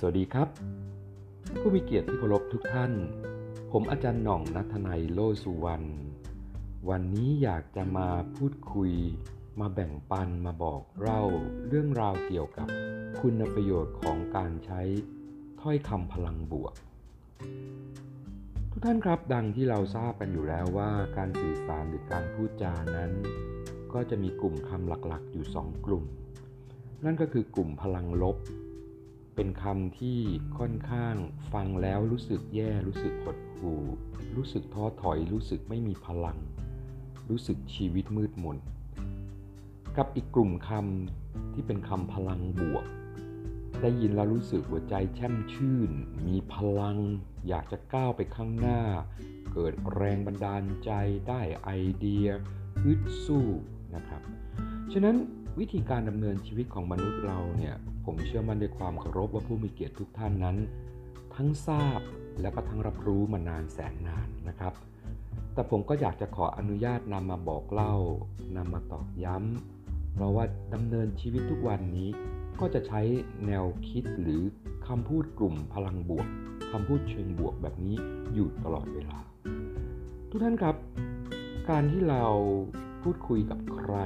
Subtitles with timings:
[0.00, 0.48] สวัสดีครับ
[1.60, 2.92] ผู้มีเกียรติที่เคารพทุกท่าน
[3.72, 5.86] ผมอาจารย์หน่องนัทนัยโลสุวรรณ
[6.88, 8.92] วันนี้อยากจะมาพูดคุย
[9.60, 11.22] มาแบ่งปันมาบอกเล่า
[11.68, 12.68] เรื่องราวเกี่ยวกับ
[13.20, 14.80] คุณประโยชน์ของการใช้
[15.60, 16.74] ถ้อยคำพลังบวก
[18.70, 23.12] ทุกท่านครับดังที่เราทราบกันอยู่แล้วว่าการสื่อสารหรือการพูดจานั้น
[23.92, 26.04] ก็จะมีกลุ่มคำหลักๆ อยู่สองกลุ่ม
[27.04, 28.38] นั่นก็คือกลุ่มพลังลบ
[29.36, 30.18] เป็นคำที่
[30.58, 31.14] ค่อนข้าง
[31.52, 33.82] ฟังแล้วรู้สึกแย่รู้สึกหดหู่
[34.36, 36.38] รู้สึกท้อถอยรู้สึกไม่มีพลัง
[37.30, 38.56] รู้สึกชีวิตมืดมน
[39.96, 42.86] กับอีกกลุ่มคำที่เป็นคำพลังบวก
[43.82, 45.90] ได้ยินแล้วรู้สึกหัวใจแช่มชื่น
[46.26, 46.98] มีพลัง
[47.48, 48.80] อยากจะก้าวไปข้างหน้า
[49.52, 50.90] เกิดแรงบันดาลใจ
[51.28, 52.26] ได้ไอเดีย
[52.82, 53.46] ฮึดสู้
[53.94, 54.22] นะครับ
[54.92, 55.16] ฉะนั้น
[55.60, 60.56] วิธีการดำเนินชีวิตของมนุษย์เราเนี่ยผมเชื่อมั่นด้วยความเคารพว่าผู้มีเกียรติทุกท่านนั้น
[61.34, 62.00] ทั้งทราบ
[62.40, 64.72] และก็ทั้งรับรู้มานานแสนนานนะครับ
[65.54, 67.94] แต่ผมก็อยากจะขออนุญาตนำมาบอกเล่า
[68.56, 72.08] นำมาตอกย้ำเพราะว่าดำเนินชีวิตทุกวันนี้
[72.60, 73.00] ก็จะใช้
[73.46, 74.42] แนวคิดหรือ
[74.86, 76.26] คำพูดกลุ่มพลังบวก
[76.72, 77.96] คำพูดเชิงบวกแบบนี้
[78.34, 79.18] อยู่ตลอดเวลา
[80.30, 80.76] ทุกท่านครับ
[81.70, 82.24] การที่เรา
[83.02, 83.96] พูดคุยกับใคร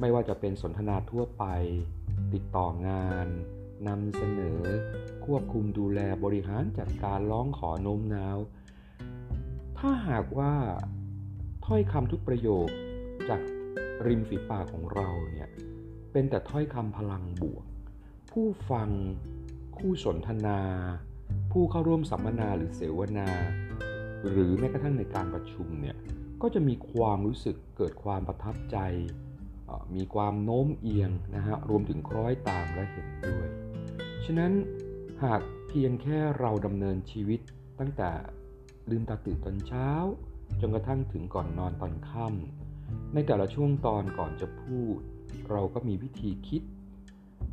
[0.00, 1.44] ไม่ว่าจะเป็นสนทนาทั่วไป
[2.34, 3.28] ติดต่องาน
[3.88, 4.60] นำเสนอ
[5.24, 8.38] ควบคุมดูแลบริหารจัดการร้องขอโน้มน้าว
[9.78, 10.52] ถ้าหากว่า
[11.66, 12.68] ถ้อยคำทุกประโยค
[13.28, 13.40] จาก
[14.06, 15.48] ริมฝีปากของเราเนี่ย
[16.12, 17.64] เป็นแต่ถ้อยคำพลังบวก
[18.30, 18.88] ผู้ฟัง
[19.78, 20.60] คู่สนทนา
[21.52, 23.28] ผู้เข้าร่วมสัมมนาหรือเสวนา
[24.28, 25.96] หรือแม้กระทั่งในการประชุมเนี่ย
[26.42, 28.78] ก็จะมีความรู้สึกเกิดความประทับใจ
[29.96, 33.46] มีความโน้มเอียงนะฮะรวมถึงคล้อยตามและเห็นด้วย
[34.24, 34.52] ฉะนั้น
[35.24, 37.40] หากเพียงแค่เราดำเนินชีวิต
[37.78, 38.10] ตั้งแต่
[38.90, 39.90] ลืมตาตื่นตอนเช้า
[40.60, 44.98] จนกระทั่งถึงก่อนนอนตอนค่ำในแต่ละช่วงตอนก่อนจะพูด
[45.50, 46.62] เราก็มีวิธีคิด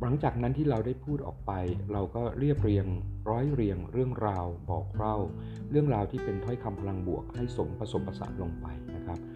[0.02, 1.52] หลังจากนั้นที่เราได้พูดออกไป
[1.92, 2.86] เราก็เรียบเรียง
[3.30, 5.16] ร้อยเรียงเรื่องราวบอกเล่า
[5.70, 8.66] เรื่องราวที่เป็นถ้อยคำพลังบวกให้สมผสมผสานลงไป
[8.96, 9.18] นะครับ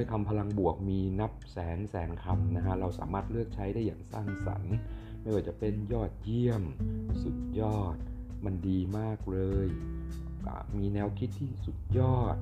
[0.00, 4.76] อยคำพลังบวกมีนับแสนแสนคำนะฮะเราสามารถเลือกใช้ได้อย่างสร้างสรรค์
[5.20, 6.62] ไม่ว่าจะเป็นยอดเยี่ยม
[7.22, 7.96] สุดยอด
[8.44, 9.68] มันดีมากเลย
[10.78, 12.36] มีแนวคิดที่สุดยอด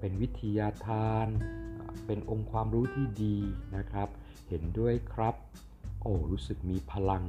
[0.00, 1.28] เป็นวิทยาทาน
[2.06, 3.36] เป็นองค์ความรู้ที่ดี
[3.76, 4.08] นะครับ
[4.48, 5.34] เห็นด้วยครับ
[6.02, 7.24] โอ้รู้สึกมีพลัง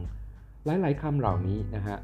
[0.66, 1.98] หลายๆคำเหล่านี้นะฮะ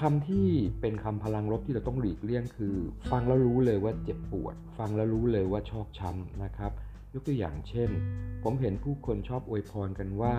[0.00, 0.46] คำที่
[0.80, 2.76] เป็นคำพลังลบที่เราต้องหลีกเลี่ยงคือ
[3.10, 6.72] ฟังแล้วรู้เลยว่าเจ็บปวด ฟังแล้วรู้เลยว่าชอกช้ำนะครับ
[7.14, 7.90] ยกตัวอย่างเช่น
[8.42, 10.34] ผมเห็นผู้คนชอบอวยพรกันว่า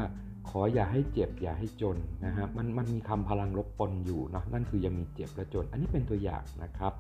[0.49, 6.93] ขออย่าให้เจ็บอย่าให้จนนะฮะมันมันมีคำพลังลบปนอยู่นะนั่นคือยังมีเจ็บและจน อันนี้เป็นตัวอย่างนะครับ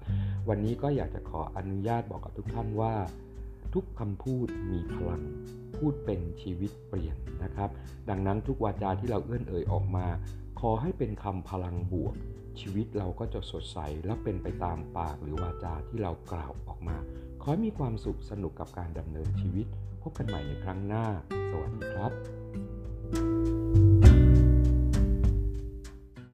[0.49, 2.93] วันนี้ก็อยากจะขออนุญาตบอกกับทุกท่านว่า
[3.73, 5.21] ทุกคำพูดมีพลัง
[5.77, 7.69] พูดเป็นชีวิตเปลี่ยนนะครับ
[8.09, 10.05] ดังนั้นทุกวาจาที่เราเอื้อนเอ่ยออกมา
[10.59, 12.15] ขอให้เป็นคำพลังบวก
[12.61, 16.97] ชีวิตเราก็จะสดใสและเป็นไปตามปากหรือวาจาที่เรากล่าวออกมา
[17.41, 19.67] ขอให้มีความสุขสนุกกับการดำเนินชีวิต
[20.01, 21.05] พบกันใหม่ในครั้งหน้า
[21.51, 23.54] สวัสดีครับ